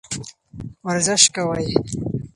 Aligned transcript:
ورزش 0.87 1.23
کوئ. 1.35 1.67